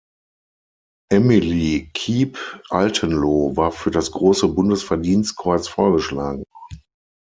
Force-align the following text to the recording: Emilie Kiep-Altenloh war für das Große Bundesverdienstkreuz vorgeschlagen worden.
Emilie 1.11 1.91
Kiep-Altenloh 1.93 3.55
war 3.55 3.71
für 3.71 3.91
das 3.91 4.09
Große 4.09 4.47
Bundesverdienstkreuz 4.47 5.67
vorgeschlagen 5.67 6.39
worden. 6.39 6.81